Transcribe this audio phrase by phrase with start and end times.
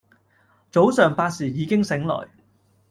[0.71, 2.27] 早上八時已經醒來